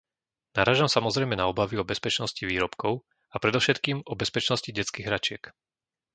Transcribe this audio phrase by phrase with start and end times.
[0.57, 2.93] Narážam samozrejme na obavy o bezpečnosti výrobkov
[3.37, 5.43] a predovšetkým o bezpečnosti detských hračiek.